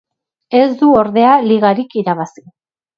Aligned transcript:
Ez 0.61 0.69
du 0.79 0.89
ordea 1.03 1.37
ligarik 1.51 1.97
irabazi. 2.05 2.49